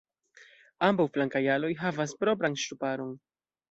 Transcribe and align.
Ambaŭ 0.87 1.07
flankaj 1.19 1.43
aloj 1.59 1.71
havas 1.85 2.19
propran 2.25 2.61
ŝtuparon. 2.67 3.19